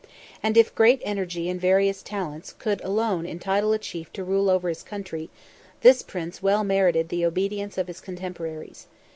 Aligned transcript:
And 0.41 0.57
if 0.57 0.73
great 0.73 0.99
energy 1.05 1.47
and 1.47 1.61
various 1.61 2.01
talents 2.01 2.55
could 2.57 2.81
alone 2.83 3.27
entitle 3.27 3.71
a 3.71 3.77
chief 3.77 4.11
to 4.13 4.23
rule 4.23 4.49
over 4.49 4.67
his 4.67 4.81
country, 4.81 5.29
this 5.81 6.01
Prince 6.01 6.41
well 6.41 6.63
merited 6.63 7.09
the 7.09 7.23
obedience 7.23 7.77
of 7.77 7.85
his 7.85 8.01
cotemporaries. 8.01 8.87